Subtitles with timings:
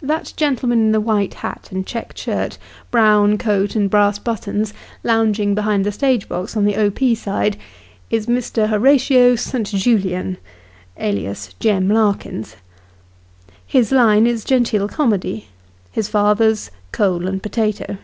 [0.00, 2.58] That gentleman in the white hat and checked shirt,
[2.90, 6.90] brown coat and brass buttons, lounging behind the stage box on the O.
[6.90, 7.14] P.
[7.14, 7.56] side,
[8.10, 8.68] is Mr.
[8.70, 9.68] Horatio St.
[9.68, 10.36] Julien,
[10.96, 12.56] alias Jem Larkins.
[13.64, 15.46] His line is genteel comedy
[15.92, 17.98] his father's, coal and potato.